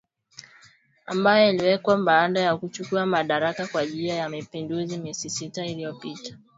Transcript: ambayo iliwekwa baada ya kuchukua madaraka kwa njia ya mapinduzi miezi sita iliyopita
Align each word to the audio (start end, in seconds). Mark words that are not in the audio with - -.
ambayo 1.05 1.53
iliwekwa 1.53 1.97
baada 1.97 2.39
ya 2.39 2.57
kuchukua 2.57 3.05
madaraka 3.05 3.67
kwa 3.67 3.83
njia 3.83 4.15
ya 4.15 4.29
mapinduzi 4.29 4.97
miezi 4.97 5.29
sita 5.29 5.65
iliyopita 5.65 6.37